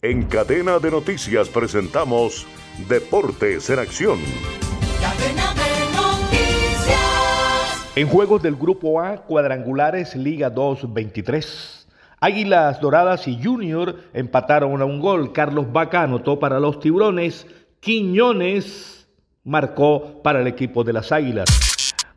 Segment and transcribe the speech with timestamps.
[0.00, 2.46] En cadena de noticias presentamos
[2.88, 4.20] Deportes en Acción.
[7.96, 11.88] En juegos del Grupo A, cuadrangulares Liga 2-23.
[12.20, 15.32] Águilas Doradas y Junior empataron a un gol.
[15.32, 17.48] Carlos Vaca anotó para los Tiburones.
[17.80, 19.08] Quiñones
[19.42, 21.48] marcó para el equipo de las Águilas.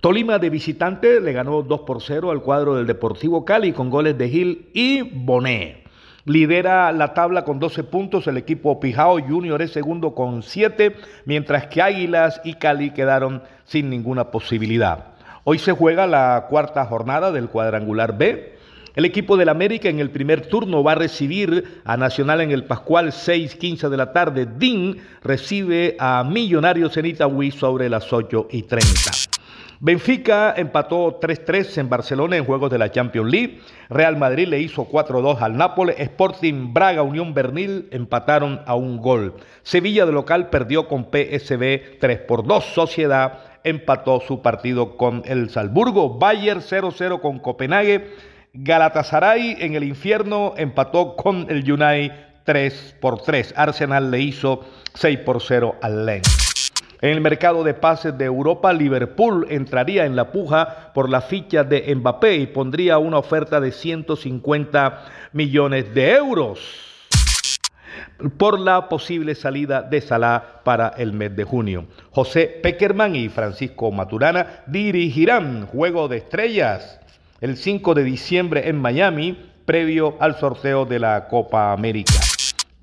[0.00, 4.16] Tolima de visitante le ganó 2 por 0 al cuadro del Deportivo Cali con goles
[4.16, 5.85] de Gil y Bonet.
[6.26, 11.68] Lidera la tabla con 12 puntos el equipo Pijao Junior es segundo con 7, mientras
[11.68, 15.14] que Águilas y Cali quedaron sin ninguna posibilidad.
[15.44, 18.56] Hoy se juega la cuarta jornada del cuadrangular B.
[18.96, 22.64] El equipo del América en el primer turno va a recibir a Nacional en el
[22.64, 24.48] Pascual 6:15 de la tarde.
[24.58, 29.35] DIN recibe a Millonarios en Itagüí sobre las 8 y 30.
[29.78, 33.60] Benfica empató 3-3 en Barcelona en juegos de la Champions League.
[33.90, 35.96] Real Madrid le hizo 4-2 al Nápoles.
[35.98, 39.34] Sporting Braga, Unión Bernil empataron a un gol.
[39.62, 42.64] Sevilla de local perdió con PSB 3 por 2.
[42.64, 46.18] Sociedad empató su partido con el Salzburgo.
[46.18, 48.10] Bayern 0-0 con Copenhague.
[48.54, 52.12] Galatasaray en el infierno empató con el United
[52.44, 53.52] 3 por 3.
[53.56, 54.64] Arsenal le hizo
[54.94, 56.45] 6 por 0 al Lens.
[57.00, 61.62] En el mercado de pases de Europa, Liverpool entraría en la puja por la ficha
[61.62, 66.86] de Mbappé y pondría una oferta de 150 millones de euros
[68.38, 71.86] por la posible salida de Salah para el mes de junio.
[72.10, 77.00] José Peckerman y Francisco Maturana dirigirán Juego de Estrellas
[77.40, 82.25] el 5 de diciembre en Miami, previo al sorteo de la Copa América.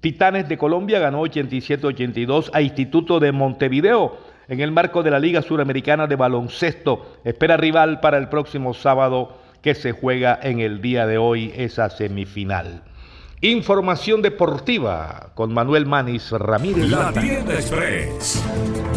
[0.00, 5.42] Titanes de Colombia ganó 87-82 a Instituto de Montevideo en el marco de la Liga
[5.42, 7.18] Suramericana de Baloncesto.
[7.22, 11.90] Espera rival para el próximo sábado que se juega en el día de hoy esa
[11.90, 12.82] semifinal.
[13.42, 16.90] Información deportiva con Manuel Manis Ramírez.
[16.90, 18.42] La tienda express.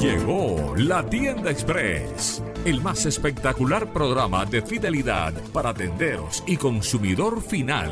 [0.02, 2.44] Llegó la tienda express.
[2.66, 7.92] El más espectacular programa de fidelidad para tenderos y consumidor final.